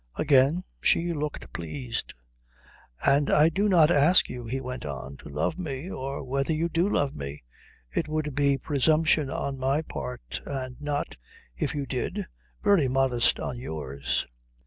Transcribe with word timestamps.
Again 0.15 0.63
she 0.81 1.13
looked 1.13 1.53
pleased. 1.53 2.15
"And 3.05 3.29
I 3.29 3.49
do 3.49 3.69
not 3.69 3.91
ask 3.91 4.31
you," 4.31 4.47
he 4.47 4.59
went 4.59 4.83
on, 4.83 5.15
"to 5.17 5.29
love 5.29 5.59
me, 5.59 5.91
or 5.91 6.23
whether 6.23 6.53
you 6.53 6.69
do 6.69 6.89
love 6.89 7.15
me. 7.15 7.43
It 7.91 8.07
would 8.07 8.33
be 8.33 8.57
presumption 8.57 9.29
on 9.29 9.59
my 9.59 9.83
part, 9.83 10.41
and 10.43 10.81
not, 10.81 11.17
if 11.55 11.75
you 11.75 11.85
did, 11.85 12.25
very 12.63 12.87
modest 12.87 13.39
on 13.39 13.59
yours. 13.59 14.25